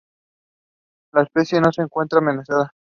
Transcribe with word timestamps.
La 1.13 1.21
especie 1.21 1.61
no 1.61 1.71
se 1.71 1.83
encuentra 1.83 2.17
amenazada. 2.17 2.73